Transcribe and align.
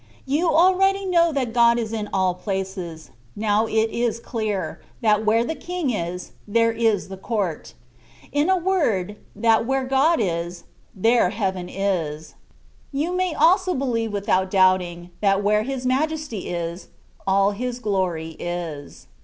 You 0.25 0.49
already 0.49 1.05
know 1.05 1.31
that 1.31 1.53
God 1.53 1.77
is 1.77 1.93
in 1.93 2.09
all 2.11 2.33
places; 2.33 3.11
now 3.35 3.67
it 3.67 3.91
is 3.91 4.19
clear, 4.19 4.81
that 5.01 5.23
where 5.27 5.43
the 5.43 5.53
king 5.53 5.91
is, 5.91 6.31
there 6.47 6.71
is 6.71 7.07
the 7.07 7.17
court; 7.17 7.75
in 8.31 8.49
a 8.49 8.57
word, 8.57 9.17
that 9.35 9.67
where 9.67 9.83
God 9.83 10.19
is, 10.19 10.63
there 10.95 11.29
Heaven 11.29 11.69
is: 11.69 12.33
you 12.91 13.15
may 13.15 13.35
also 13.35 13.75
believe 13.75 14.11
without 14.11 14.49
doubting, 14.49 15.11
that 15.21 15.43
where 15.43 15.61
His 15.61 15.85
Majesty 15.85 16.49
is, 16.49 16.87
all 17.27 17.51
His 17.51 17.77
glory 17.77 18.35
is. 18.39 19.05